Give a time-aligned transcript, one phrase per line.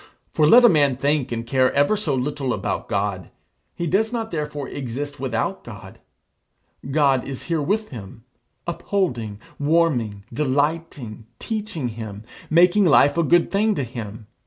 [0.33, 3.29] For let a man think and care ever so little about God,
[3.75, 5.99] he does not therefore exist without God.
[6.89, 8.23] God is here with him,
[8.65, 14.25] upholding, warming, delighting, teaching him making life a good thing to him.